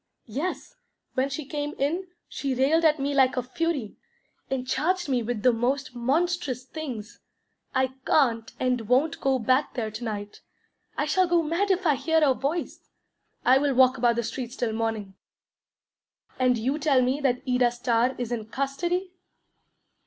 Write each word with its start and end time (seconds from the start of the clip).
"Yes. 0.25 0.77
When 1.13 1.29
she 1.29 1.45
came 1.45 1.75
in, 1.77 2.07
she 2.27 2.55
railed 2.55 2.83
at 2.83 2.97
me 2.99 3.13
like 3.13 3.37
a 3.37 3.43
fury, 3.43 3.97
and 4.49 4.67
charged 4.67 5.07
me 5.07 5.21
with 5.21 5.43
the 5.43 5.53
most 5.53 5.93
monstrous 5.93 6.63
things. 6.65 7.19
I 7.75 7.93
can't 8.03 8.51
and 8.59 8.89
won't 8.89 9.21
go 9.21 9.37
back 9.37 9.75
there 9.75 9.91
to 9.91 10.03
night! 10.03 10.41
I 10.97 11.05
shall 11.05 11.27
go 11.27 11.43
mad 11.43 11.69
if 11.69 11.85
I 11.85 11.93
hear 11.93 12.19
her 12.25 12.33
voice. 12.33 12.89
I 13.45 13.59
will 13.59 13.75
walk 13.75 13.95
about 13.99 14.15
the 14.15 14.23
streets 14.23 14.55
till 14.55 14.73
morning." 14.73 15.13
"And 16.39 16.57
you 16.57 16.79
tell 16.79 17.03
me 17.03 17.19
that 17.21 17.43
Ida 17.47 17.69
Starr 17.69 18.15
is 18.17 18.31
in 18.31 18.47
custody?" 18.47 19.11